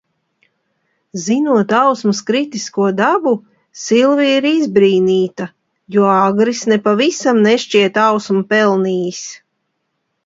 Zinot 1.25 1.73
Ausmas 1.79 2.21
kritisko 2.29 2.87
dabu, 3.01 3.33
Silvija 3.83 4.39
ir 4.39 4.49
izbrīnīta, 4.53 5.49
jo 5.99 6.09
Agris 6.15 6.65
nepavisam 6.75 7.43
nešķiet 7.51 8.01
Ausmu 8.09 8.43
pelnījis. 8.57 9.25